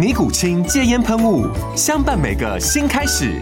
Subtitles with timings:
[0.00, 1.46] 尼古清戒烟喷雾，
[1.76, 3.38] 相伴每个新开始。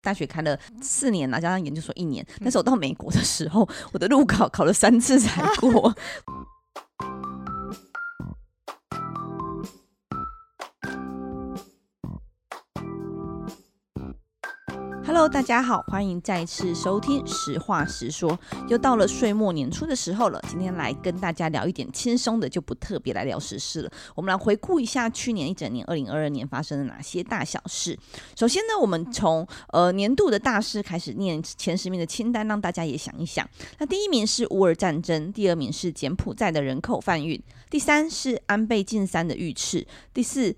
[0.00, 5.92] 大学开了四年了，加上研究所一年，但是我到美国的时候，我的路考考了三次才过。
[15.20, 18.30] Hello，大家好，欢迎再次收听《实话实说》。
[18.70, 23.90] 又到了岁末年初的时候了，今天来跟大家聊一点轻松的，就不特别来聊时事了。
[24.14, 27.98] 我们来回顾一下去年一整年，二零二二年发生了哪些大小事。
[28.34, 33.46] 首先呢，我们从呃年度的大事开始念前十名的清单，让大家也想一想。
[33.78, 40.56] 那第一名是乌尔战争，第二名是柬埔寨的人口贩运，第三是安倍晋三的遇刺，第四。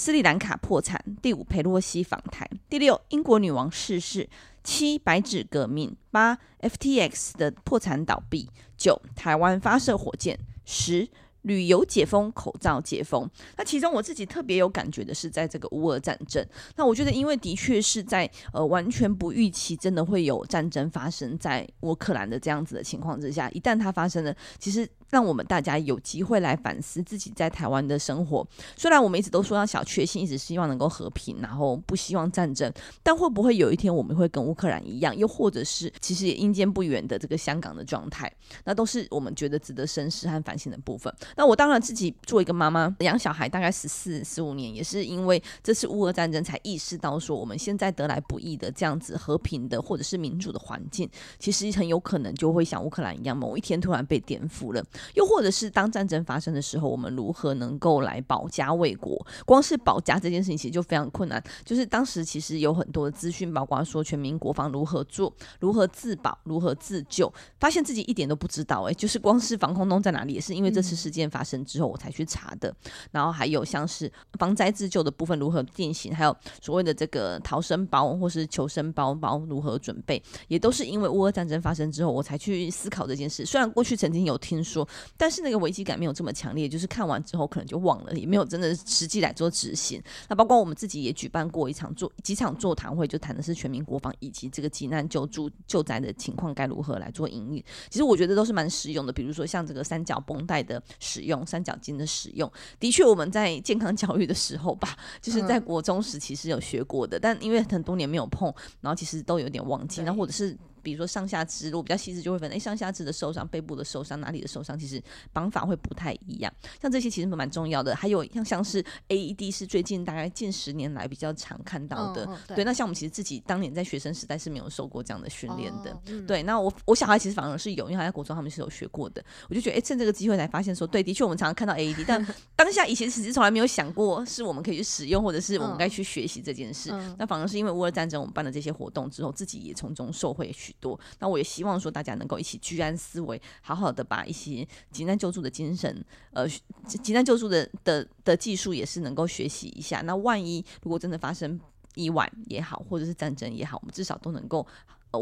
[0.00, 4.26] 斯里兰卡破产，第五，裴洛西访台，第六，英国女王逝世，
[4.64, 8.48] 七，白纸革命，八，FTX 的破产倒闭，
[8.78, 11.06] 九，台湾发射火箭，十。
[11.42, 13.26] 旅游解封，口罩解封。
[13.56, 16.46] 那其中我自己特别有感觉的是，在这个乌俄战争。
[16.76, 28.46] 那我觉得，因为的确是在呃完全不预期，真的会有战争发生在乌克兰的这样子的情况之下，一旦它发生了，其实让我们大家有机会来反思自己在台湾的生活。
[28.76, 38.32] 虽然我们一直都说要小确幸，一直希望能够和平，然后不希望战争，但会不会有一天我们会跟乌克兰一样，又或者是其实也阴间不远的这个香港的状态？
[38.64, 41.12] 那都是我们觉得值得深思和反省的部分。
[41.36, 51.08] 那我当然自己做一个妈妈，养小孩大概十四十五年，也是因为这次乌俄战争才意识到说，我们现在得来不易的这样子和平的或者是民主的环境，
[51.38, 54.84] 其实很有可能就会像乌克兰一样，某一天突然被颠覆了。
[55.14, 59.24] 又或者是当战争发生的时候，我们如何能够来保家卫国？
[59.44, 61.42] 光是保家这件事情其实就非常困难。
[61.64, 68.82] 就是当时其实有很多的资讯，包括说全民国防如何做，如何自保，如何自救，发现自己一点都不知道。
[68.82, 72.74] 哎，就是光是防空洞在哪里，也是因为这次事件发生之后我才去查的，
[73.10, 83.44] 然后还有像是防灾自救的部分如何进行，还有所谓的这个逃生包或是求生包包如何准备，也都是因为乌俄战争发生之后我才去思考这件事。
[83.44, 84.86] 虽然过去曾经有听说，
[85.16, 90.02] 但是那个危机感没有这么强烈，就是看完之后可能就忘了，也没有真的实际来做执行。
[90.28, 97.64] 那包括我们自己也举办过一场座几场座谈会，就谈的是全民国防以及这个急难救助救灾的情况该如何来做营运。
[97.88, 101.40] 其实我觉得都是蛮实用的，比如说像这个三角绷带的使用。
[101.46, 102.48] 三角巾的使用，
[102.78, 110.56] 的确我们在健康教育的时候吧，就是在国中时期是有学过的，但因为很多年没有碰，然后其实都有点忘记，然后或者是。
[110.82, 115.02] 比如说上下肢，如果比较细致，就会分哎上下肢的受伤、背部的受伤、哪里的受伤，其实
[115.32, 116.52] 绑法会不太一样。
[116.80, 117.94] 像这些其实蛮重要的。
[117.94, 122.26] 还有像像是 AED 是最近大概近十年来比较常看到的。
[122.46, 125.90] 对，对，那像我们其实自己当年在学生时代是没有受过这样的训练的。
[125.90, 129.22] 哦嗯、对，那我我小孩其实反而是有，因为他在国中他们是有学过的。
[129.48, 132.24] 我就觉得哎，趁这个机会才发现说，对，的确我们常常看到 AED，但
[132.56, 136.90] 当下以前其实从来没有想过是我们可以去使用，或者是我们该去学习这件事。
[136.92, 140.98] 嗯、那反而是因为乌尔战争，我们办了这些活动之后，自己也从中受惠许多。
[141.18, 141.44] 那我也。
[141.50, 146.48] 希望说大家能够一起居安思危，好好的把一些急难救助的精神，呃，
[146.86, 150.00] 急难救助的的的技术也是能够学习一下。
[150.02, 151.58] 那万一如果真的发生
[151.96, 154.64] 意外也好，或者是战争也好，我们至少都能够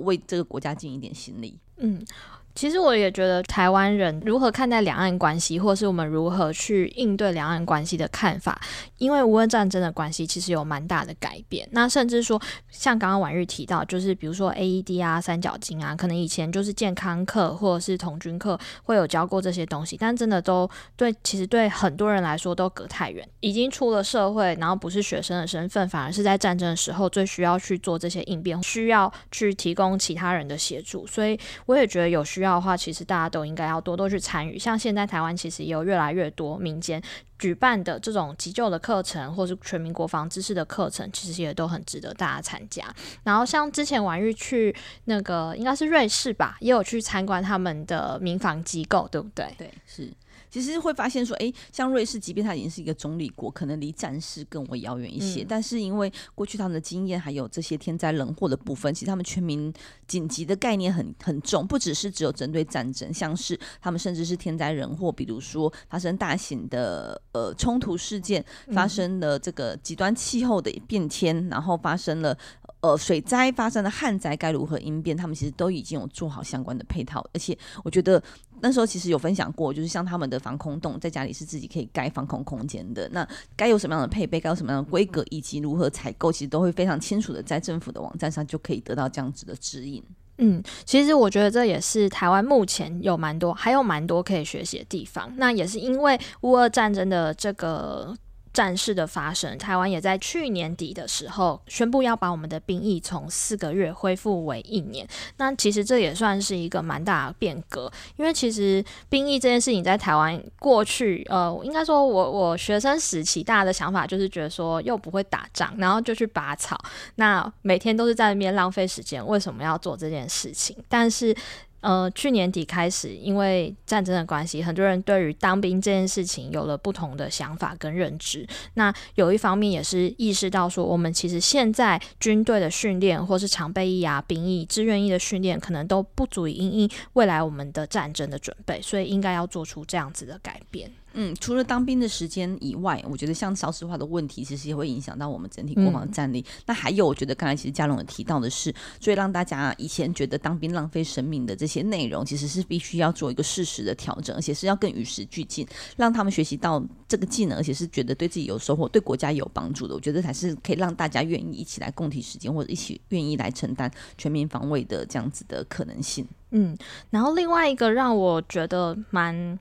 [0.02, 1.58] 为这个国家尽一点心力。
[1.78, 2.04] 嗯。
[2.54, 8.60] 其实我也觉得，台湾人如何看待两岸关系，或是我们如何去应对两岸关系的看法，
[8.96, 11.68] 因为无论战争的关系，其实有蛮大的改变。
[11.70, 23.24] 那甚至说，像刚刚婉玉提到，就是比如说 AED 啊、三角巾啊，可能以前就是健康课或者是童军课会有教过这些东西，但真的都对，其实对很多人来说都隔太远。
[23.38, 31.06] 已经出了社会，然后不是学生的身份，反而是在战争的时候最需要去做这些应变，需要去提供其他人的协助。
[31.06, 32.37] 所以我也觉得有需。
[32.38, 34.58] 需要的话，其实大家都应该要多多去参与。
[34.58, 37.02] 像现在台湾其实也有越来越多民间
[37.38, 42.84] 举办的这种急救的课程，或是全民国防知识的课程，其实也都很值得大家参加。
[43.24, 44.74] 然后像之前婉玉去
[45.04, 49.52] 那个应该是瑞士吧，也有去参观他们的民防机构，对不对？
[49.58, 50.10] 对，是。
[50.50, 55.42] 其实会发现说，哎，像瑞士，即便它已经是一个中立国，可能离战事更为遥远一些。
[55.42, 59.72] 嗯、但是因为过去他们的经验，还有这些天灾人祸的部分，其实他们全民
[60.06, 72.36] 紧急的概念很很重，不只是只有针对战争，像是他们甚至是天灾人祸，比如说发生大型的呃冲突事件，发生了这个极端气候的变迁，嗯、然后发生了
[72.80, 75.16] 呃水灾，发生的旱灾，该如何应变？
[75.16, 78.22] 他们其实都已经有做好相关的配套，而且我觉得。
[78.60, 83.08] 那时候其实有分享过，就是像他们的防空洞，在家里是自己可以盖防空空间的。
[83.10, 90.02] 那该有什么样的配备，该有什么样的规格，以及如何采购，其实都会非常清楚的在政府的网站上就可以得到这样子的指引。
[90.38, 95.32] 嗯，其实我觉得这也是台湾目前有蛮多，还有蛮多可以学习的地方。
[95.36, 98.12] 那也是因为乌俄战争的这个。
[98.52, 105.06] 战事的发生，台湾也在去年底的时候宣布要把我们的兵役从四个月恢复为一年。
[105.36, 116.78] 那其实这也算是一个蛮大的变革，因为其实兵役这件事情在台湾过去，呃，应该说我我学生时期大家的想法就是觉得说又不会打仗，然后就去拔草，
[117.16, 120.76] 那每天都是在那边浪费时间，为什么要做这件事情？
[120.88, 121.36] 但是。
[121.80, 128.46] 呃，去年底开始，因为战争的关系，很多人对于当兵这件事情有了不同的想法跟认知。
[128.74, 140.90] 那有一方面也是意识到说，我们其实现在军队的训练，或是常备役啊、兵役、志愿役的训练，可能都不足以因应未来我们的战争的准备，所以应该要做出这样子的改变。
[141.14, 146.40] 嗯，除了当兵的时间以外，我觉得像少子化的问题，其实也会影响到我们整体国防的战力。
[146.40, 155.66] 嗯、那还有，我觉得刚才其实嘉龙有提到的是，所以让大家以前觉得当兵浪费生命的这些内容，其实是必须要做一个适时的调整，而且是要更与时俱进，
[155.96, 159.94] 让他们学习到这个技能，而且是觉得对自己有收获、对国家有帮助的。
[159.94, 166.26] 我觉得才是可以让大家愿意一起来共体时间，或者一起愿意来承担全民防卫的这样子的可能性。
[166.50, 166.76] 嗯，
[167.10, 169.58] 然后另外一个让我觉得蛮。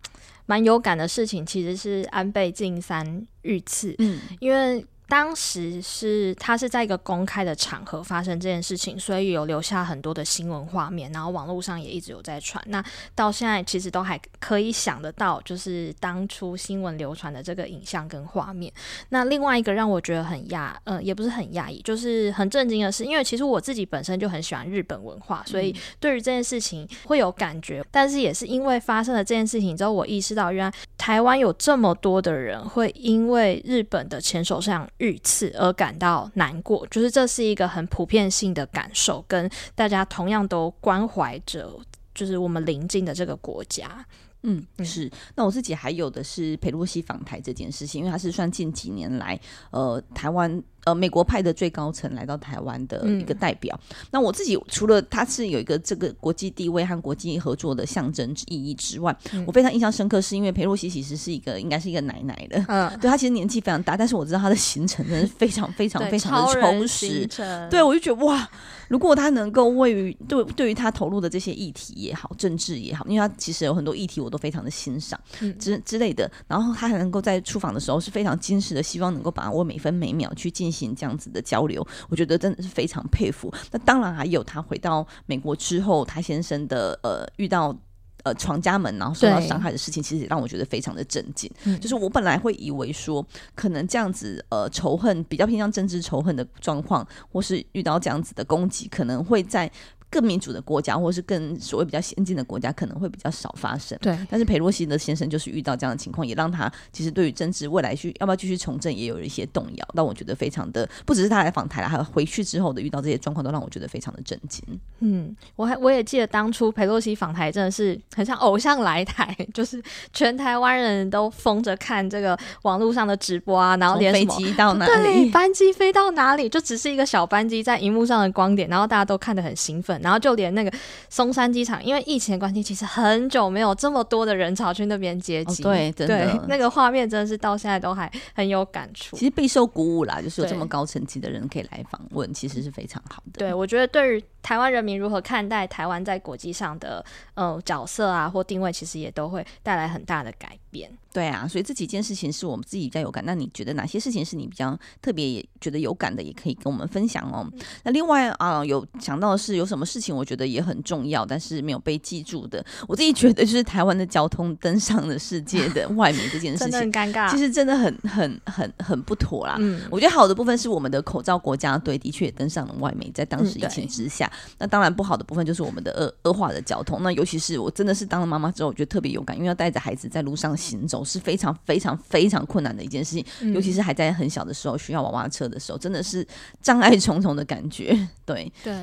[0.47, 4.83] 蛮有感的事情，其实是安倍晋三遇刺，嗯，因为。
[5.07, 12.61] 当时是他是在一个公开的场合发生这件事情，所以有留下很多的新闻画面，然后网络上也一直有在传。
[12.67, 12.83] 那
[13.15, 18.71] 到现在其实都还可以想得到，就是当初新闻流传的这个影像跟画面。
[19.09, 27.81] 那另外一个让我觉得很讶，呃，也不是很讶异，就是很震惊的是，因为其实我自己本身就很喜欢日本文化，所以对于这件事情会有感觉。
[27.89, 34.85] 但是也是因为发生了这件事情之后，我意识到原来台湾有这么多的人会因为日本的前首相。
[34.97, 41.79] 遇刺而感到难过，就是这是一个很普遍性的感受，跟大家同样都关怀着，
[42.13, 44.05] 就是我们邻近的这个国家。
[44.43, 45.11] 嗯，是。
[45.35, 49.39] 那我自己还有的是佩洛西访台这件事情，因为他是算近几年来，
[49.71, 50.63] 呃，台湾。
[50.87, 53.77] 呃，美国派的最高层来到台湾的一个代表。
[53.89, 67.27] 嗯、那我自己除了他是有一个这个国际地位和国际合作的象征意义之外，嗯、我非常印象深刻，是因为裴洛西其实是一个应该是一个奶奶的，嗯， 对，他其实年纪非常大，但是我知道他的行程真的是非常非常非常的充实。
[67.69, 68.49] 对，我就觉得哇，
[68.87, 76.31] 如果他能够位于对对于他投入的这些议题也好，政治也好，因为他其实有很多议题我都非常的欣赏，嗯、之之类的。
[76.47, 80.76] 然后他还能够在出访的时候是非常矜持的，希望能够把握每分每秒去进行。
[80.95, 83.53] 这样子的交流，我觉得真的是非常佩服。
[83.71, 87.75] 那当然还有他回到美国之后，他先生的呃遇到
[88.23, 91.49] 呃闯家门然后受到伤害的事情，其实也让我觉得非常的震惊。
[91.63, 93.25] 对就是我本来会以为说，
[93.55, 99.71] 可能这样子呃仇恨比较偏向政治仇恨的状况，或是遇到这样子的攻击，可能会在。
[100.09, 103.97] 更民主的国家，或是更所谓比较先进的国家，可能会比较少发生。
[104.01, 109.87] 对，但是裴洛西的先生就是遇到这样的情况，也让他其实对于政治未来去要不要继续从政，也有一些动摇。
[109.93, 114.63] 让我觉得非常的，不只是他来访台了，还有回去之后的遇到这些状况，都让我觉得非常的震惊。
[114.99, 119.81] 嗯，我还我也记得当初裴洛西访台真的是很像偶像来台，就是
[120.13, 129.96] 全台湾人都疯着看这个网络上的直播啊，然后连飞机到哪里，对，班机飞到哪里，就只是一个小班机在荧幕上的光点，然后大家都看得很兴奋。
[130.01, 130.71] 然后就连那个
[131.09, 135.63] 松山机场，因为疫情的关系，其实很久没有这么多的人潮去那边接机。
[135.63, 135.71] 哦。
[135.71, 139.15] 对，真的，对，那个画面真的是到现在都还很有感触。
[139.17, 143.39] 其实备受鼓舞啦，就是有这么高层级的人可以来访问，其实是非常好的。
[143.39, 144.23] 对，我觉得对于。
[144.47, 150.89] 台湾人民如何看待台湾在国际上的呃角色啊或定位，其实也都会带来很大的改变。
[151.11, 153.21] 对啊，所以这几件事情是我们自己比较有感。
[153.25, 157.45] 那你觉得哪些事情是你比较特别也觉得有感的，也可以跟我们分享哦。
[157.51, 162.63] 嗯、那另外啊，有想到的是有什么事情，我觉得也很重要，但是没有被记住的。
[162.87, 167.29] 我自己觉得就是台湾的交通登上了世界的外媒这件事情， 真的很尴尬。
[167.31, 169.57] 其实真的很很很很不妥啦。
[169.59, 174.31] 嗯，我觉得好的部分是我们的口罩国家队的确也登上了外媒，在当时疫情之下。
[174.45, 177.01] 嗯、那当然不好的部分就是我们的恶恶化的交通。
[177.01, 181.97] 那尤其是我真的是当了妈妈之后，我觉得特别勇敢，因为要带着孩子在路上行走是非常非常。
[182.07, 186.25] 非常困难的一件事情，嗯、尤其是还在很小的时候需要娃娃车的时候，真的是
[186.61, 188.07] 障碍重重的感觉。
[188.25, 188.73] 对对，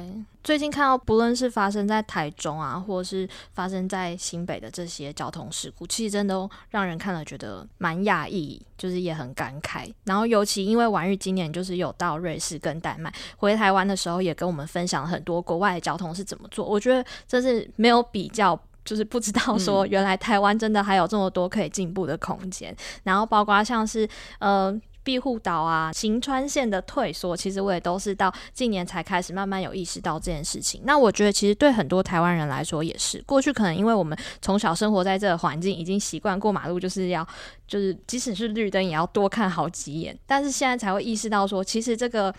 [0.44, 9.92] 最近看到不论是发生在台中啊，或者是发生在新北的这些交通事故，其实真的都让人看了觉得蛮讶异，就是也很感慨。
[10.04, 18.56] 然后尤其因为婉玉今年就是有到瑞士跟丹麦，回台湾的时候也跟我们分享了很多国外的交通是怎么做，我觉得这是没有比较。
[18.84, 22.70] 就是不知道说，原来台湾真的还有这么多可以进步的空间。
[22.70, 24.06] 嗯、然后包括像是
[24.40, 30.80] 呃庇护岛啊、行川线的退缩，其实我也都是到近年才开始慢慢有意识到这件事情。
[30.84, 37.24] 那我觉得其实对很多台湾人来说也是，过去可能因为我们从小生活在这个环境，已经习惯过马路就是要
[37.68, 42.34] 就是即使是绿灯也要多看好几眼，但是现在才会意识到说，其实这个。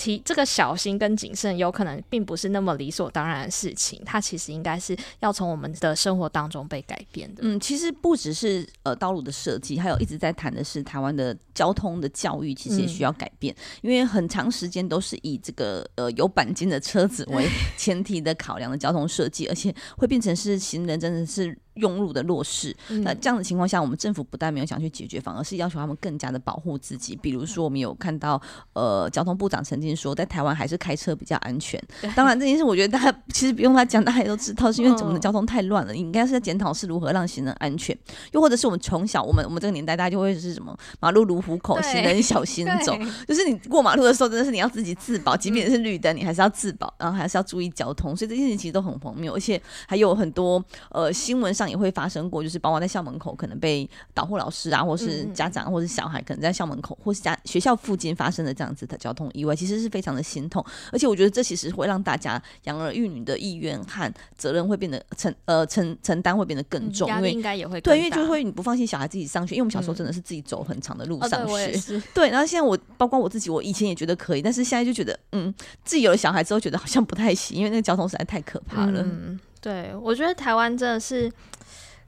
[0.00, 7.42] 提这个小心跟谨慎，有可能并不是那么理所当然的事情，它其实应该是要从我们的生活当中被改变的。
[7.44, 21.56] 嗯，其实不只是呃道路的设计，还有一直在谈的是台湾的交通的教育，其实也需要改变，嗯、因为很长时间都是以这个呃有钣金的车子为 前提的考量的交通设计，而且会变成是行人真的是。
[21.80, 27.16] 用路的弱势，那这样的情况下，我们政府不但没有想去解决，反而是要求他们更加的保护自己。
[27.16, 28.40] 比如说，我们有看到，
[28.72, 31.82] 呃，交通部长曾经说，在台湾还是开车比较安全。
[32.14, 35.92] 当然，这件事我觉得大家其实不用他讲，大家都知道，是因为我们的交通太乱了。
[35.92, 37.96] 你应该是在检讨是如何让行人安全，
[38.32, 42.96] 又或者是我们从小，我们我们这个年代，大家就会是什么马路如虎口，行人小心走，
[43.26, 48.16] 就是你过马路的时候，真的是你要自己自保，即便是绿灯，你还是要自保，然后还是要注意交通。
[48.16, 60.64] 所以这件事情其实都很荒谬，而且还有很多呃新闻上也会发生过，就是包括在校门口可能被导护老师啊，或是家长，或是小孩，可能在校门口或是家学校附近发生的这样子的交通意外，其实是非常的心痛。
[60.92, 72.28] 而且我觉得这其实会让大家养儿育女的意愿和责任会变得承呃承承担会变得更重，因为应该也会对，因为就会你不放心小孩自己上学，因为我们小时候真的是自己走很长的路上学， 对。
[72.30, 75.52] 然后现在我包括我自己，我以前也觉得可以，但是现在就觉得嗯，
[75.84, 79.02] 自己有了小孩之后觉得好像不太行，因为那个交通实在太可怕了。
[79.02, 81.30] 嗯，对，我觉得台湾真的是。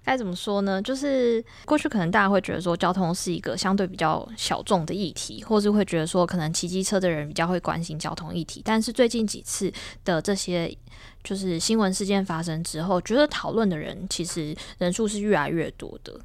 [0.04, 0.82] 该怎么说呢？
[0.82, 8.60] 就是过去可能大家会觉得说交通是一个相对比较小众的议题，或是会觉得说可能骑机车的人比较会关心交通议题。
[8.64, 9.72] 但是最近几次
[10.04, 10.76] 的这些
[11.22, 16.18] 就是新闻事件发生之后，觉得讨论的人其实人数是越来越多的。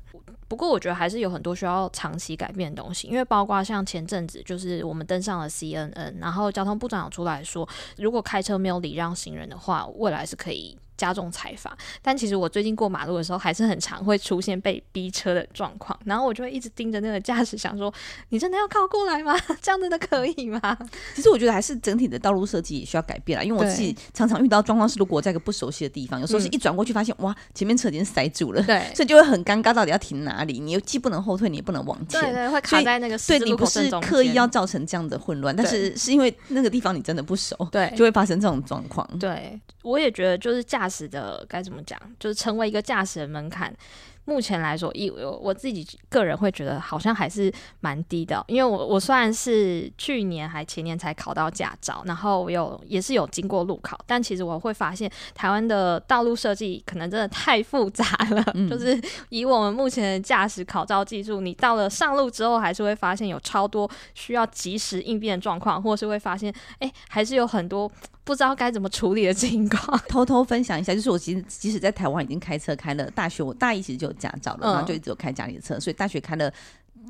[0.47, 10.75] 不过我觉得还是有很多需要长期改变的东西，因为包括像前阵子就是我们登上了 CNN，然后交通部长出来说，如果开车没有礼让行人的话，未来是可以。
[10.97, 17.93] 加重裁罚，但其实我最近过马路的时候，还是很常会出现被逼车的状况，然后我就会一直盯着那个驾驶，想说：
[18.29, 19.37] 你真的要靠过来吗？
[19.61, 20.77] 这样真的可以吗？
[21.15, 30.59] 其实我觉得还是整体的道路设计也需要改变啦，因为我自己常常遇到状况是，如果我在一个不熟悉的地方，有时候是一转过去发现、嗯、哇，前面车已经塞住了，对， 所以就会很尴尬，到底要停哪里？
[30.59, 33.17] 你又既不能后退，你也不能往前，对对，会卡在那个。
[33.27, 39.05] 对，你不是刻意要造成这样的混乱，但是是因为那个地方你真的不熟，对，就会发生这种状况。
[39.19, 41.67] 对，我也觉得就是驾驶的该。
[41.67, 41.99] 怎么讲？
[42.17, 43.75] 就是成为一个驾驶的门槛。
[44.23, 47.51] 目前来说，以我我自己个人会觉得好像还是
[47.81, 67.89] 蛮低的，因为我我虽然是去年还前年才考到驾照，然后我有也是有经过路考，但其实我会发现台湾的道路设计可能真的太复杂了，嗯、就是以我们目前的驾驶考照技术，你到了上路之后，还是会发现有超多需要及时应变的状况，或是会发现哎、欸，还是有很多
[68.27, 69.97] 不知道该怎么处理的情况。
[70.09, 76.51] 偷偷分享一下，就是我其实即使在台湾已经开车开了大学，我大一其实就有驾照了，然后就一直有开家里的车，嗯、所以大学开了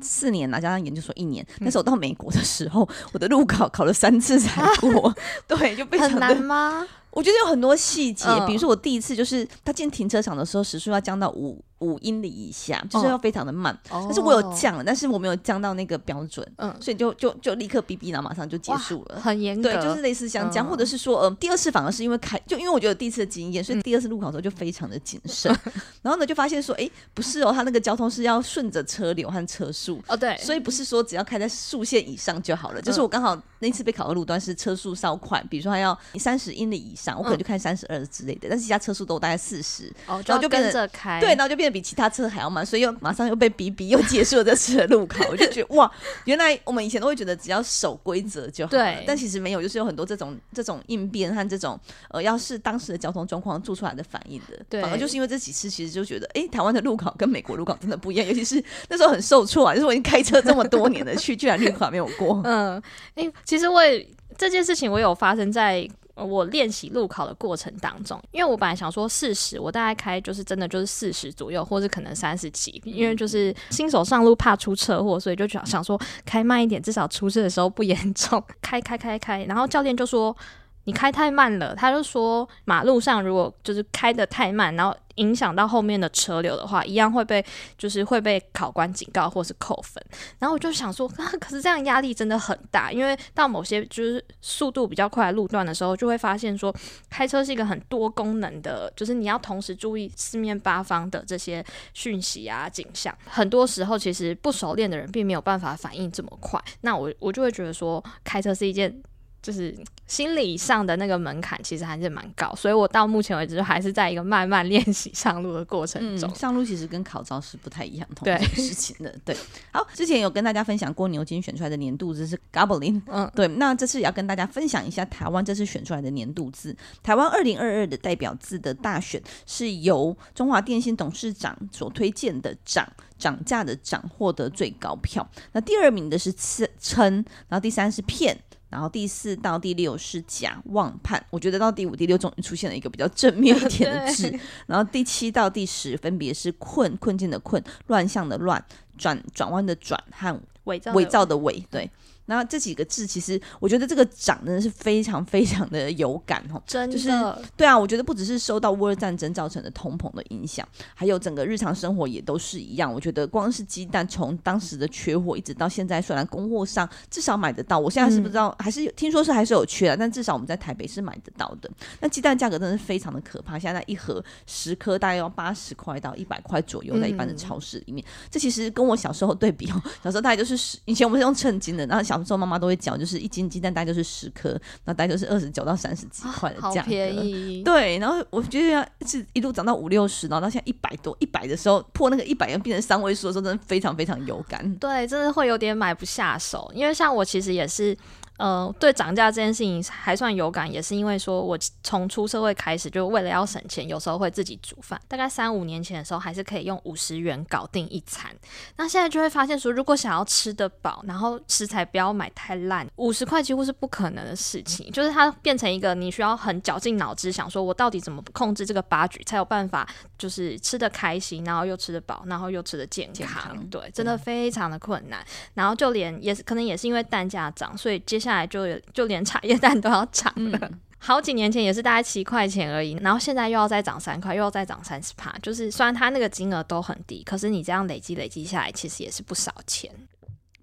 [0.00, 1.44] 四年了，加上研究所一年。
[1.58, 5.16] 但是我到美国的时候， 我的路考考了三次才过，啊、
[5.48, 6.86] 对，就非常很难吗？
[7.10, 13.72] 我觉得有很多细节，比如说我第一次就是他进停车场的时候时速要降到五五英里以下，就是要非常的慢。
[13.90, 19.72] 哦、但是我有降了，但是我没有降到那个标准，嗯，所以就就就立刻哔哔，然后马上就结束了，很严格。
[19.72, 25.52] 对，就是类似像这样，嗯、或者是说，呃，第二次反而是因为开，就因为我觉得第一次的经验，所以第二次路考的时候就非常的谨慎。
[25.64, 32.80] 嗯、 然后呢，就发现说，哎，不是哦，他那个交通是要顺着车流和车速哦，对，所以不是说只要开在速线以上就好了。
[32.80, 45.90] 嗯、就是我刚好那次被考的路段是车速稍快，比如说他要三十英里以上，我可能就开三十二之类的，嗯、但是其他车速都大概四十，哦，然后就跟着开，对，然后就变得比其他车还要慢，所以又马上又被逼逼，又结束了这次的路考， 我就觉得哇，
[46.24, 51.78] 原来我们以前都会觉得只要守规则就好了，对，但其实没有，就是有很多这种这种应变和这种
[52.10, 62.82] 呃，要是当时的交通状况做出来的反应的，对，反而就是因为这几次其实就觉得，哎，台湾的路考跟美国路考真的不一样，尤其是那时候很受挫啊，就是我已经开车这么多年了，去居然路考没有过，嗯，
[63.14, 64.06] 哎，其实我也
[64.36, 65.88] 这件事情我有发生在。
[66.24, 78.42] 我练习路考的过程当中，因为我本来想说四十，我大概开就是真的就是四十左右，或者可能三十几，因为就是新手上路怕出车祸，所以就想想说开慢一点，至少出事的时候不严重。
[78.60, 80.36] 开开开开，然后教练就说。
[80.84, 87.44] 你开太慢了，他就说马路上如果就是开得太慢，然后影响到后面的车流的话，一样会被
[87.76, 90.02] 就是会被考官警告或是扣分。
[90.38, 91.06] 然后我就想说，
[91.38, 96.74] 可是这样压力真的很大，因为到某些就是速度比较快的路段的时候，就会发现说
[97.10, 103.14] 开车是一个很多功能的，就是你要同时注意四面八方的这些讯息啊景象。
[103.26, 106.58] 很多时候其实不熟练的人并没有办法反应这么快。
[106.80, 109.02] 那我我就会觉得说开车是一件。
[109.48, 109.74] 就是
[110.06, 116.30] 心理上的那个门槛其实还是蛮高，所以我到目前为止就还是在一个慢慢练习上路的过程中。
[116.30, 119.10] 嗯、上路其实跟考招是不太一样同一件事情的。
[119.24, 119.34] 对，
[119.72, 126.76] 好，之前有跟大家分享过牛津选出来的年度字是 Goblin， 嗯，对，那这次也要跟大家分享一下台湾这次选出来的年度字。
[127.02, 132.86] 台湾二零二二的代表字的大选是由中华电信董事长所推荐的涨
[133.18, 135.26] 涨价的涨获得最高票。
[135.52, 136.30] 那第二名的是
[136.78, 138.38] 称，然后第三是骗。
[138.68, 144.32] 然后第四到第六是假妄判，我觉得到第五、第六终于出现了一个比较正面一点的 字。
[144.66, 148.62] 然后第七到第十分别是困困境的困、乱象的乱、
[148.96, 151.90] 转转弯的转和伪造伪造的伪，对。
[152.28, 157.10] 那这几个字，其实我觉得这个涨真的是非常非常的有感哦，真的，就是
[157.56, 162.92] 对啊，我觉得不只是受到乌俄战争造成的通膨的影响，还有整个日常生活也都是一样。
[162.92, 171.70] 我觉得光是鸡蛋从当时的缺货一直到现在，虽然供货上至少买得到，我现在是不知道，嗯、还是有听说是还是有缺的，但至少我们在台北是买得到的。
[172.00, 182.17] 那鸡蛋价格真的是非常的可怕，现在一盒十颗大概要八十块到一百块左右，在一般的超市里面，嗯、这其实跟我小时候对比哦，小时候大概就是十，以前我们是用称斤的，然后小。
[182.24, 187.62] 时候妈妈都会讲，就是一斤鸡蛋大概就是十颗，那大概就是二十九到三十几块的价格，好便宜。
[187.62, 194.74] 对，然后我觉得要是一路涨到五六十，然后到现在一百多，一百的时候破那个一百元变成三位数的时候，真的非常非常有感。
[194.76, 197.96] 对，真的会有点买不下手，因为像我其实也是。
[198.38, 204.98] 呃，对涨价这件事情还算有感，也是因为说我从出社会开始，就为了要省钱，有时候会自己煮饭。
[205.08, 208.30] 大概三五年前的时候，还是可以用五十元搞定一餐。
[208.76, 214.88] 那现在就会发现说，如果想要吃得饱，然后食材不要买太烂，五十块几乎是不可能的事情。
[214.92, 219.84] 就是它变成一个你需要很绞尽脑汁想说，我到底怎么控制这个八局，才有办法
[220.16, 223.14] 就是吃得开心，然后又吃得饱，然后又吃得健康。
[223.14, 225.20] 健康对，真的非常的困难。
[225.22, 228.27] 嗯、然后就连也是可能也是因为蛋价涨，所以接下来。
[228.28, 235.34] 下来就就连茶叶蛋都要涨了，嗯、好几年前也是大概七块钱而已，然后现在又要再涨三块，又要再涨三十帕。
[235.42, 239.90] 就是虽然它那个金额都很低，可是你这样累积累积下来，其实也是不少钱。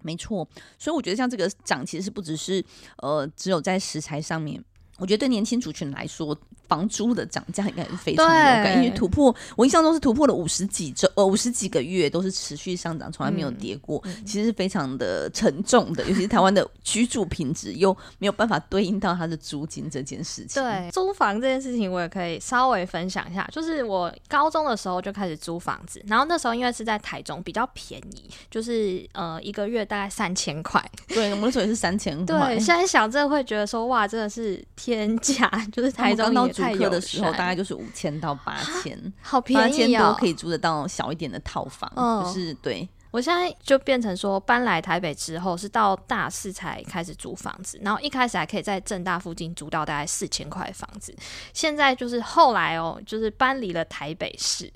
[0.02, 0.46] 没错，
[0.78, 2.64] 所以我觉得像这个涨，其实是不只是
[2.98, 4.62] 呃，只有在食材上面。
[4.98, 20.62] 我觉得对年轻族群来说，房租的涨价应该是非常有感，因为突破，我印象中是突破了五十几周，呃，五十几个月都是持续上涨，从来没有跌过，嗯、其实是非常的沉重的，尤其是台湾的居住品质又没有办法对应到它的租金这件事情。
[20.62, 30.82] 对，租房这件事情我也可以稍微分享一下，就是我高中的时候就开始租房子，然后那时候因为是在台中，比较便宜，就是呃一个月大概三千块。
[31.08, 32.54] 对，我们那时候也是三千块。
[32.54, 36.55] 对，现在想真的会觉得说哇，真的是天价， 就是台中也。
[36.56, 39.68] 租客的时候大概就是五千到八千，好便宜啊！
[39.68, 42.88] 八千多可以租得到小一点的套房，哦、就是对。
[43.12, 51.14] 我现在就变成说，搬来台北之后是到大四才开始租房子，然后一开始还可以在正大附近租到大概四千块的房子，
[51.54, 54.70] 现在就是后来哦，就是搬离了台北市。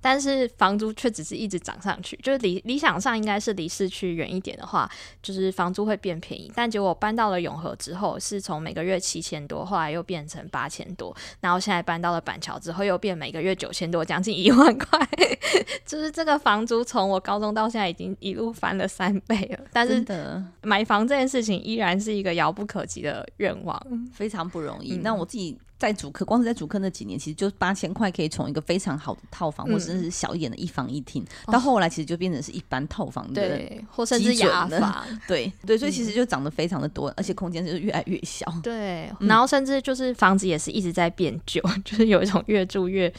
[0.00, 4.90] 但是房租却只是一直涨上去，就是理理想上应该是离市区远一点的话，
[5.22, 6.50] 就是房租会变便宜。
[6.54, 14.98] 但结果搬到了永和之后，是从每个月七千多，后来又变成八千多，然后现在搬到了板桥之后，又变每个月九千多，将近一万块。
[15.84, 19.64] 就是这个房租从我高中到现在已经一路翻了三倍了。
[19.72, 20.04] 但是
[20.62, 23.80] 买房这件事情依然是一个遥不可及的愿望，
[24.12, 24.96] 非常不容易。
[24.96, 25.58] 嗯、那我自己。
[25.78, 43.12] 在主客，光是在主客那几年，其实就八千块可以从一个非常好的套房，嗯、或者是小一点的一房一厅，嗯、到后来其实就变成是一般套房的，对，或甚至雅房，对对，所以其实就涨得非常的多，嗯、而且空间就是越来越小，对，然后甚至就是房子也是一直在变旧， 就是有一种越住越。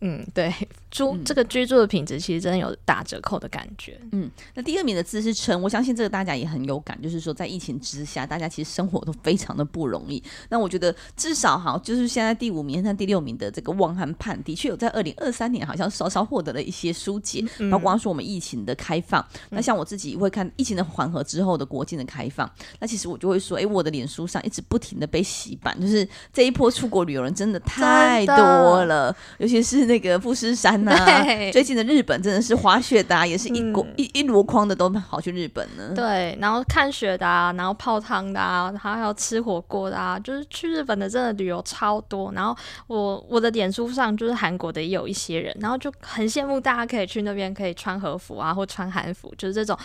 [0.00, 0.52] 嗯，对，
[0.94, 4.00] 住这个居住的品质其实真的有打折扣的感觉。
[4.12, 10.22] 嗯，那第二名的字是撑，我相信这个大家也很有感，就是说在疫情之下，大家其实生活都非常的不容易。
[10.48, 19.20] 那我觉得至少哈，就是现在第五名和第六名的这个望汉盼，的确有在二零二三年好像稍稍获得了一些疏解，嗯、包括说我们疫情的开放。
[19.50, 29.84] 嗯、那像我自己会看疫情的缓和之后的国境的开放，那其实我就会说，哎，我的脸书上一直不停的被洗版，就是这一波出国旅游人真的太多了，尤其是。
[29.84, 35.92] 那个富士山呐、啊，对最近的日本真的是滑雪的、啊，也是一锅、嗯、一一箩筐的都跑去日本呢。
[35.94, 42.32] 对，然后看雪的啊，然后泡汤的啊，还有吃火锅的啊，就是去日本的真的旅游超多。
[42.32, 49.76] 然后我我的脸书上就是韩国的也有一些人，然后就很羡慕大家可以去那边可以穿和服啊，或穿韩服，就是这种。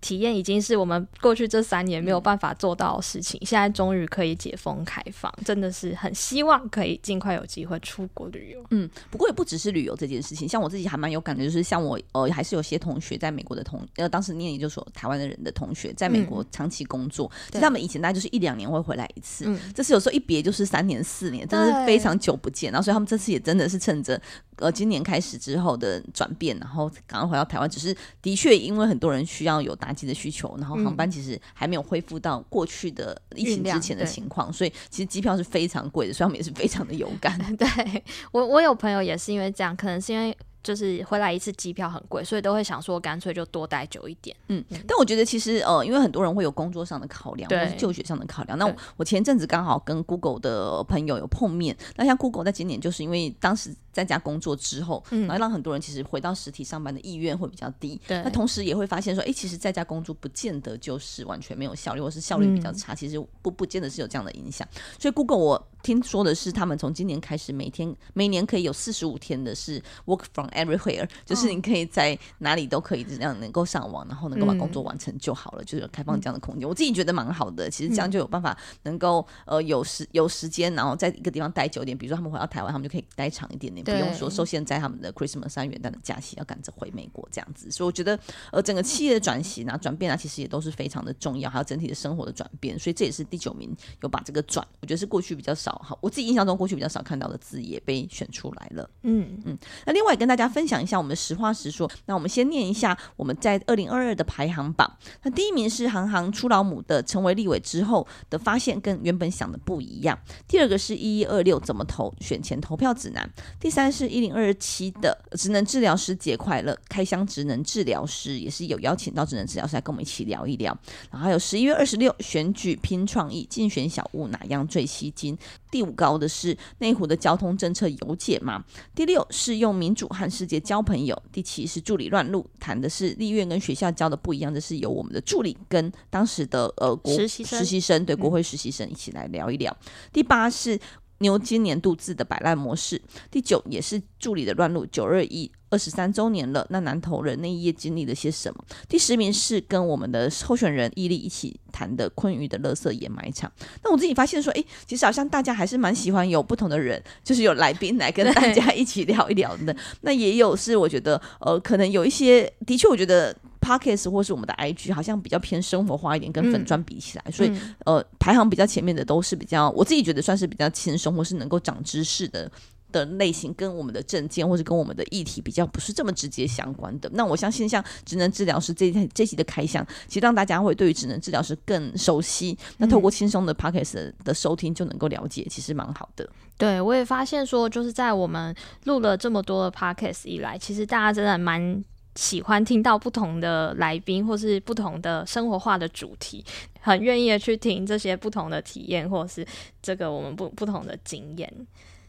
[0.00, 8.64] 体验已经是我们过去这三年没有办法做到的事情，嗯、现在终于可以解封开放，真的是很希望可以尽快有机会出国旅游。
[8.70, 24.20] 嗯，不过也不只是旅游这件事情，像我自己还蛮有感觉，就是像我呃，还是有些同学在美国的同呃，当时念研究所台湾的人的同学在美国长期工作，嗯、其实他们以前大概就是一两年会回来一次，嗯、这次有时候一别就是三年四年，真的是非常久不见，然后所以他们这次也真的是趁着。
[24.60, 29.72] 呃，今年开始之后的转变，然后赶快回到台湾，只是的确因为很多人需要有
[30.14, 37.38] 需求，然后航班其实还没有恢复到过去的疫情之前的情况，所以其实机票是非常贵的，所以他们也是非常的有感。
[37.56, 40.36] 对，我，我有朋友也是因为这样，可能是因为。
[40.62, 44.36] 就是回来一次机票很贵，所以都会想说干脆就多待久一点。
[44.48, 48.58] 嗯，但我觉得其实呃，因为很多人会有工作上的考量，对或是就学上的考量。
[48.58, 58.00] 那我，我前阵子刚好跟 Google 的朋友有碰面，那像 Google 在今年就是因为当时在家工作之后，嗯，然后让很多人其实回到实体上班的意愿会比较低。
[58.06, 64.66] 对，那同时也会发现说，哎、欸，其实在家工作不见得就是完全没有效率，或是效率比较差，嗯、其实不不见得是有这样的影响。
[64.98, 65.68] 所以 Google 我。
[65.88, 76.68] 听说的是，他们从今年开始，每天每年可以有四十五天的是 work from everywhere，就是你可以在哪里都可以这样能够上网，然后能够把工作完成就好了，嗯、就是开放这样的空间。
[76.68, 81.96] 我自己觉得蛮好的，其实这样就有办法能够呃有时有时间，然后在一个地方待久点。
[81.96, 87.70] 比如说他们回到台湾，他们就可以待长一点点，不用说受限在他们的 Christmas 三元旦的假期要赶着回美国这样子。
[87.70, 88.18] 所以我觉得
[88.52, 92.78] 呃整个企业的转型啊、转变啊，其实也都是非常的重要，还有整体的生活的转变。
[92.78, 95.77] 所以这也是第九名有把这个转，我觉得是过去比较少。
[95.82, 98.88] 好，我自己印象中过去比较少看到的字也被选出来了。
[99.02, 101.90] 嗯嗯，那另外跟大家分享一下我们的实话实说。
[102.06, 104.90] 那我们先念一下我们在二零二二的排行榜。
[105.22, 110.18] 那第一名是行行出老母的，成为立委之后的发现跟原本想的不一样。
[110.46, 113.28] 第二个是一一二六怎么投选前投票指南。
[113.60, 120.76] 第三是一零二七的职能治疗师节快乐，开箱职能治疗师也是有邀请到职能治疗师来跟我们一起聊一聊。
[121.10, 125.36] 然后还有十一月二十六选举拼创意，竞选小物哪样最吸睛？
[125.70, 128.64] 第五高的是内湖的交通政策有解吗？
[128.94, 131.20] 第六是用民主和世界交朋友。
[131.30, 139.76] 第七是助理乱入，谈的是立院跟学校教的不一样，这是由我们的助理跟当时的呃国实习生，生对国会实习生一起来聊一聊。
[139.80, 140.78] 嗯、第八是。
[141.18, 143.00] 牛津年度字的摆烂模式，
[143.30, 144.86] 第九也是助理的乱入。
[144.86, 148.64] 九二一二十三周年了，那南投人那一夜经历了些什么？
[148.88, 153.50] 第十名是跟我们的候选人伊利一起谈的昆玉的垃圾掩埋场。
[153.82, 159.76] 那我自己发现说，哎，其实好像大家还是蛮喜欢有不同的人，就是有来宾来跟大家一起聊一聊的。
[160.02, 163.34] 那也有是我觉得，呃，可能有一些的确，我觉得。
[163.68, 167.52] Podcast 或是我们的 IG 好像比较偏生活化一点，跟粉砖比起来，嗯、所以
[167.84, 172.50] 呃排行比较前面的都是比较，我自己觉得算是比较轻松或是能够长知识的
[172.90, 177.10] 的类型，跟我们的证件或者跟我们的议题比较不是这么直接相关的。
[177.12, 182.56] 那我相信像职能治疗师这这期的开箱，其实让大家会对于职能治疗师更熟悉。
[182.78, 186.26] 那透过轻松的 Podcast 的收听就能够了解，其实蛮好的。
[186.56, 188.54] 对，我也发现说，就是在我们
[188.84, 191.84] 录了这么多的 Podcast 以来，其实大家真的蛮。
[192.18, 196.44] 喜欢听到不同的来宾，或是不同的生活化的主题，
[196.80, 199.46] 很愿意的去听这些不同的体验，或是
[199.80, 201.52] 这个我们不不同的经验。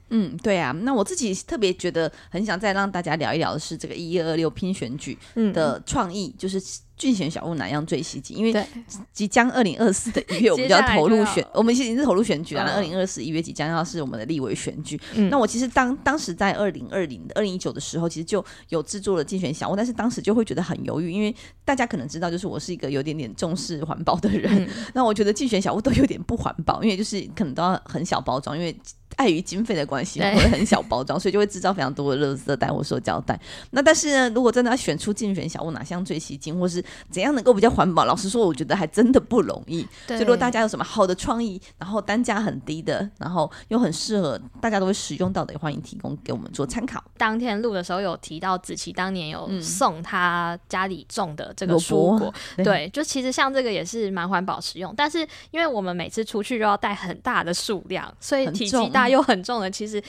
[0.09, 0.71] 嗯，对啊。
[0.71, 5.15] 那我自己特别觉得很想再让大家聊一聊的是这个一二二六拼选举
[5.53, 6.59] 的创意，嗯、就是。
[6.99, 8.37] 竞选小物哪样最吸睛？
[8.37, 8.65] 因为
[9.13, 12.63] 即将二零二四的一月，我们就要投入选，我们已经是投入选举了。
[12.75, 14.99] 二零二四一月即将要是我们的立委选举。
[15.15, 21.33] 嗯、那我其实当当时在二零二零、二零一九的时候，其实就有制作了竞选小物，但是当时就会觉得很犹豫，因为
[21.63, 24.63] 大家可能知道，就是我是一个有点点重视环保的人。
[24.63, 28.75] 嗯、 那我觉得竞选小物都有点不环保，因为就是可能都要很小包装，因为。
[29.19, 33.37] 碍于经费的关系，会很小包装，所以就会制造非常多的垃圾袋或塑胶袋。
[33.71, 39.85] 那但是呢，如果真的要选出竞选小物哪项最吸睛，或是怎样能够比较环保，老实说，我觉得还真的不容易。
[40.07, 47.03] 对所以如果大家有什么好的创意，然后单价很低的，然后又很适合大家都会使用到的，也欢迎提供给我们做参考。
[47.17, 60.01] 当天录的时候有提到子琪当年有送他家里种的这个蔬果，嗯、对，就其实像这个也是蛮环保实用，但是因为我们每次出去都要带很大的数量，所以体积大又很重的，其实。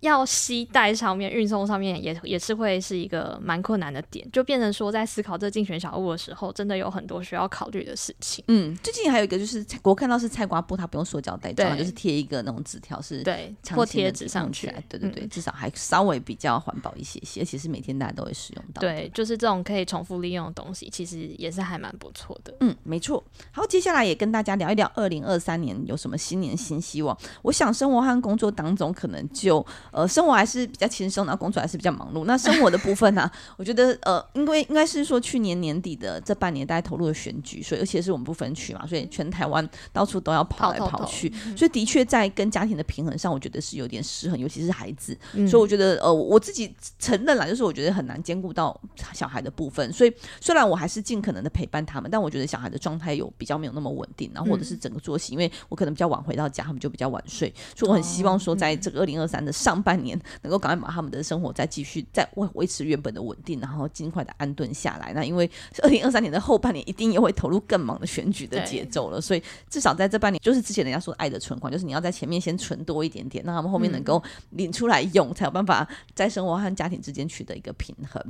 [0.00, 8.44] 要携带上面运送上面也也是会是一个蛮困难的点，就变成说在思考这竞选小物的时候，真的有很多需要考虑的事情。
[8.48, 18.80] 嗯，最近还有一个就是我看到是菜瓜布，它不用塑胶袋装，对就是贴一个那种纸条是对或贴纸上去，对对对，嗯、至少还稍微比较环保一些些，而且是每天大家都会使用到。
[18.80, 22.54] 对，就是这种可以重复利用的东西，其实也是还蛮不错的。
[22.60, 23.22] 嗯，没错。
[23.50, 27.16] 好，接下来也跟大家聊一聊二零二三年有什么新年新希望。
[27.42, 30.68] 我想生活和工作当中可能就呃生活还是。
[30.68, 32.24] 比较轻松，然后工作还是比较忙碌。
[32.24, 33.32] 那生活的部分呢、啊？
[33.56, 45.16] 我觉得呃，因为应该是说去年年底的这半年，大家投入了选举，所以而且是我们不分区嘛，所以全台湾到处都要跑来跑去，所以的确在跟家庭的平衡上，我觉得是有点失衡，尤其是孩子。
[45.32, 48.78] 嗯、所以我觉得呃，我自己承认啦，就是我觉得很难兼顾到
[49.14, 49.92] 小孩的部分。
[49.92, 65.12] 所以虽然我还是尽可能的陪伴他们，但我觉得小孩的状态有比较没有那么稳定，然后或者是整个作息，因为我可能比较晚回到家，他们就比较晚睡，所以我很希望说，在这个二零二三的上半年，能够赶快把他们的生生活再继续再维维持原本的稳定，然后尽快的安顿下来。
[65.12, 65.48] 那因为
[65.84, 78.20] 二零二三年的后半年一定也会投入更忙的选举的节奏了，所以至少在这半年，就是之前人家说爱的存款，就是你要在前面先存多一点点，让他们后面能够领出来用，嗯、才有办法在生活和家庭之间取得一个平衡。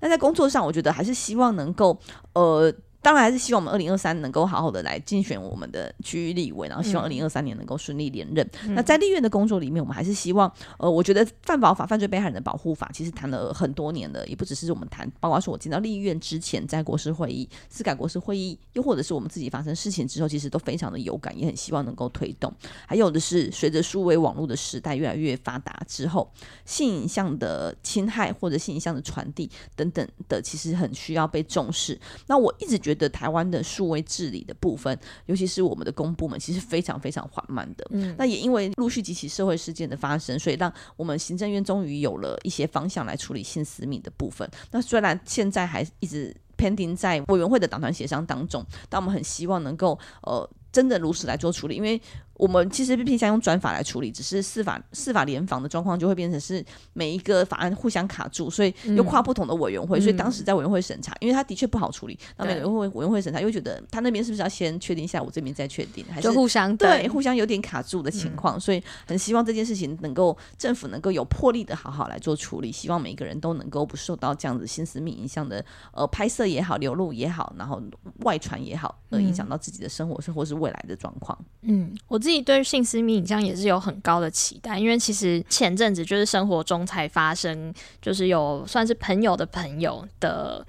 [0.00, 1.98] 那在工作上，我觉得还是希望能够
[2.34, 2.70] 呃。
[3.00, 8.48] 当然还是希望我们二零二三能够好好的来竞选我们的区域立委，然后希望二零二三年能够顺利连任。
[8.64, 22.52] 嗯、那在立院的工作里面，我们还是希望，呃，我觉得犯保法、犯罪被害人的保护法其实谈了很多年了，也不只是我们谈，包括说我进到立院之前，在国事会议、司改国事会议，又或者是我们自己发生事情之后，其实都非常的有感，也很希望能够推动。
[22.86, 26.30] 还有的是，随着数位网络的时代越来越发达之后，
[26.64, 31.98] 性影像的侵害或者性影像的传递等等的，其实很需要被重视。
[32.26, 33.08] 那我一直觉得。
[33.18, 34.96] 台湾的数位治理的部分，
[35.26, 37.84] 尤其是我们的公部门，其实非常非常缓慢的。
[37.90, 44.48] 嗯，那也因为陆续几起社会事件的发生，所以让我们行政院终于有了一些方向来处理性私密的部分。
[44.70, 50.48] 那虽然现在还一直 pending 在委员会的党团协商当中，但我们很希望能够呃
[50.78, 52.00] 真的如实来做处理，因为。
[52.38, 77.82] 我们其实偏向用转法来处理，只是司法司法联防的状况就会变成是每一个法案互相卡住，所以又跨不同的委员会，嗯、所以当时在委员会审查，因为他的确不好处理，那每个委员会委员会审查又觉得他那边是不是要先确定一下，我这边再确定，还是互相对，互相有点卡住的情况，嗯、所以很希望这件事情能够政府能够有魄力的好好来做处理，希望每一个人都能够不受到这样子新私密影响的呃拍摄也好、流露也好，然后
[78.20, 81.38] 外传也好，而影响到自己的生活生活是未来的状况。
[81.62, 90.66] 嗯，我自己对性私密影像也是有很高的期待，因为其实前阵子就是生活中才发生，就是有算是朋友的朋友的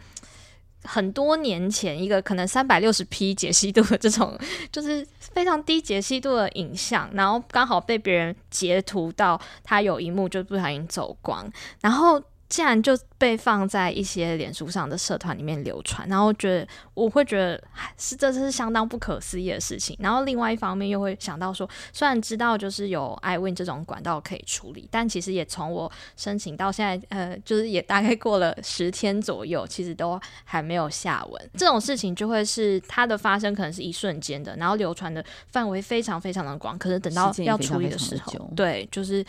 [0.84, 4.38] 很多年前一个可能三百六十 P 解析度的这种，
[4.72, 12.22] 就是非常低解析度的影像，然后刚好被别人截图到他有一幕就不小心走光，然后。
[12.50, 17.64] 竟然就被放在一些脸书上的社团里面流传，然后觉得我会觉得
[17.96, 19.96] 是这是相当不可思议的事情。
[20.00, 31.50] 然后另外一方面又会想到说，虽然知道就是有 iWin 这种管道可以处理，但其实也从我申请到现在，呃，就是也大概过了十天左右，其实都还没有下文。
[31.54, 39.24] 这种事情就会是它的发生可能是一瞬间的，然后流传的范围非常非常的广，可是等到要处理的时候，对，就是。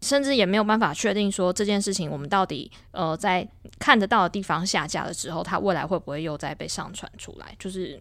[0.00, 3.46] 甚至也没有办法确定说这件事情，我们到底呃在
[3.78, 7.54] 看得到的地方下架了之后，它未来会不会又再被上传出来？
[7.58, 8.00] 就是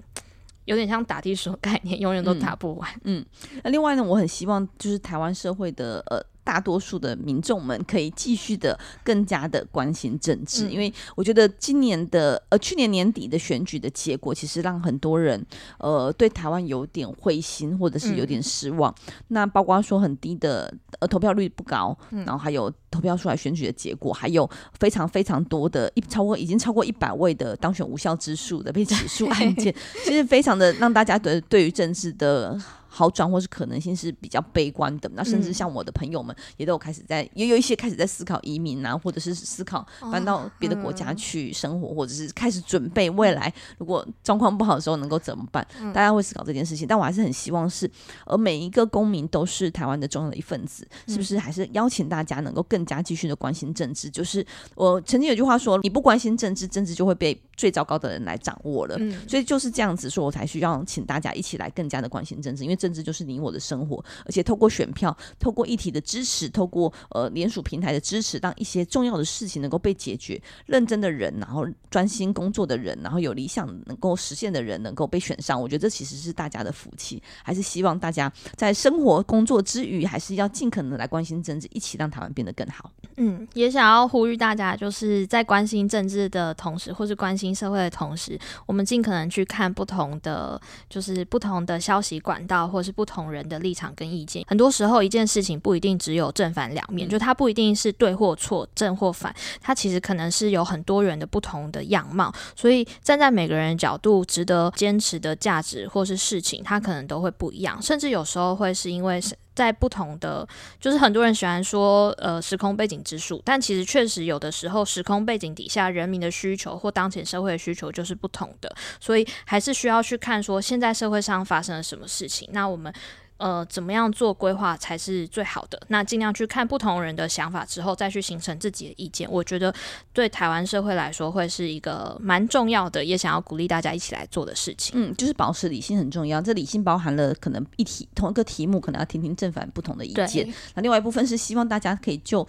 [0.65, 2.89] 有点像打地鼠概念，永远都打不完。
[3.03, 3.25] 嗯，
[3.63, 6.25] 那、嗯、另外呢，我很希望就是台湾社会的呃。
[6.45, 15.43] 大多数的民众们可以继续的更加的关心政治，嗯、因为我觉得今年的呃去年年底的选举的结果，其实让很多人
[15.79, 18.93] 呃对台湾有点灰心，或者是有点失望。
[19.07, 24.47] 嗯、那包括说很低的呃投票率不高，嗯、然后还有投票出来选举的结果，还有
[24.79, 32.55] 非常非常多的一超过已经超过一百位的当选无效之数的被起诉案件， 其实非常的让大家对对于政治的。
[32.95, 45.67] 好转或是可能性是比较悲观的，那甚至像我的朋友们也都有开始在，也有一些开始在思考移民啊，或者是思考搬到别的国家去生活，或者是开始准备未来如果状况不好的时候能够怎么办？
[45.93, 47.91] 大家会思考这件事情，但我还是很希望是，
[48.25, 51.37] 而每一个公民都是台湾的重要的一份子，是不是？
[51.37, 54.09] 还是邀请大家能够更加继续的关心政治？
[54.09, 58.97] 就是我曾经有句话说，你不关心政治，政治就会被最糟糕的人来掌握了。
[59.27, 62.84] 所以就是这样子说，我才需要请大家一起来更加的关心政治，因为。
[62.85, 70.39] 政治就是你我的生活，而且透过选票，透过议题的支持，透过呃联署平台的支持，让一些重要的事情能够被解决。
[70.67, 75.59] 认真的人，然后专心工作的人，然后有理想能够实现的人，能够被选上。
[75.59, 77.23] 我觉得这其实是大家的福气。
[77.41, 82.91] 还是希望大家在生活工作之余，还是要尽可能来关心政治，一起让台湾变得更好。
[83.17, 92.67] 嗯，也想要呼吁大家，就是在关心政治的同时，或是关心社会的同时，我们尽可能去看不同的，就是不同的消息管道。
[92.75, 102.33] 或是不同人的立场跟意见，很多时候一件事情不一定只有正反两面，就它不一定是对或错、正或反，它其实可能是有很多人的不同的样貌。
[102.53, 109.33] 所以站在每个人的角度，值得坚持的价值或是事情，它可能都会不一样，甚至有时候会是因为是。
[109.55, 110.47] 在不同的，
[110.79, 122.93] 就是很多人喜欢说，呃，时空背景之术，但其实确实有的时候，时空背景底下人民的需求或当前社会的需求就是不同的，所以还是需要去看说现在社会上发生了什么事情，那我们。
[123.37, 125.81] 呃，怎么样做规划才是最好的？
[125.89, 129.29] 那尽量去看不同人的想法之后，再去形成自己的意见。
[129.29, 129.73] 我觉得
[130.13, 134.93] 对台湾社会来说，会是一个蛮重要的，也想要鼓励大家一起来做的事情。
[134.95, 136.41] 嗯，就是保持理性很重要。
[136.41, 140.47] 这理性包含了可能一题同一个题目，可能要听听正反不同的意见。
[140.73, 142.47] 那另外一部分是希望大家可以就。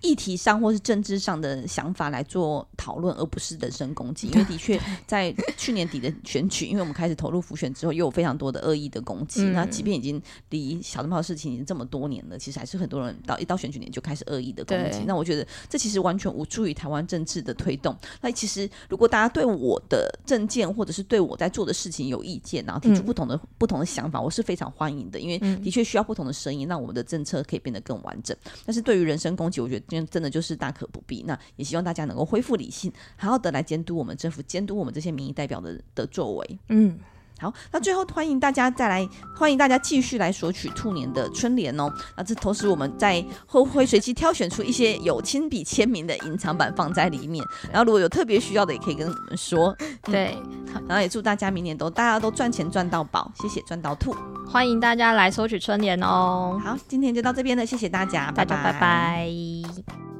[0.00, 4.28] 议题上或是政治上的想法来做讨论，而不是人身攻击。
[4.28, 9.42] 因为的确在去年底的选举，因为我们开始投入浮选之后，又有非常多的恶意的攻击。
[9.42, 15.00] 嗯、那即便已经离小灯泡的事情已经这么多年了，其实还是很多人到一到选举年就开始恶意的攻击。
[15.06, 17.96] 那我觉得这其实完全无助于台湾政治的推动。
[18.20, 25.18] 那其实如果大家对我的政见或者是对我在做的事情有意见，然后提出不同的、嗯、不同的想法，我是非常欢迎的。
[25.18, 28.36] 因为的确需要不同的声音，让我们的政策可以变得更完整。
[28.64, 29.87] 但是对于人身攻击，我觉得。
[29.88, 31.24] 今天真的就是大可不必。
[31.26, 36.58] 那也希望大家能够恢复理性，好好的来监督我们政府，监督我们这些民意代表的的作为。
[36.68, 36.98] 嗯，
[37.40, 37.52] 好。
[37.70, 41.92] 那最后欢迎大家再来，欢迎大家继续来索取兔年的春联哦。
[42.16, 47.44] 那这同时我们在后会随机挑选出一些有亲笔签名的隐藏版放在里面。
[47.70, 49.76] 然后如果有特别需要的，也可以跟我们说。
[50.02, 50.36] 对，
[50.72, 50.80] 好。
[50.88, 53.30] 然后也祝大家明年都大家都赚钱赚到宝。
[53.40, 54.14] 谢谢赚到兔。
[54.46, 56.60] 欢迎大家来索取春联哦。
[56.64, 58.72] 好，今天就到这边了，谢谢大家，大家拜拜。
[58.72, 60.17] 拜拜。